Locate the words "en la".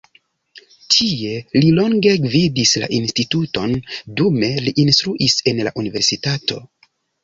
5.55-5.79